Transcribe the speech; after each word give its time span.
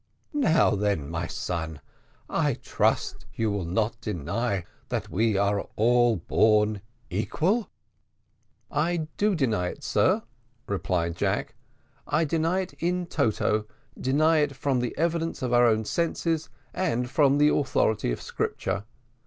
Now 0.33 0.71
then, 0.71 1.07
my 1.11 1.27
son, 1.27 1.79
I 2.27 2.55
trust 2.55 3.27
you 3.35 3.51
will 3.51 3.65
not 3.65 4.01
deny 4.01 4.65
that 4.89 5.09
we 5.11 5.35
were 5.35 5.67
all 5.75 6.15
born 6.17 6.81
equal." 7.11 7.69
"I 8.71 9.05
do 9.17 9.35
deny 9.35 9.67
it, 9.67 9.83
sir," 9.83 10.23
replied 10.65 11.15
Jack; 11.15 11.53
"I 12.07 12.25
deny 12.25 12.61
it 12.61 12.73
in 12.79 13.05
toto 13.05 13.67
I 13.95 14.01
deny 14.01 14.37
it 14.37 14.55
from 14.55 14.79
the 14.79 14.97
evidence 14.97 15.43
of 15.43 15.53
our 15.53 15.67
own 15.67 15.85
senses, 15.85 16.49
and 16.73 17.07
from 17.07 17.37
the 17.37 17.49
authority 17.53 18.11
of 18.11 18.23
Scripture. 18.23 18.85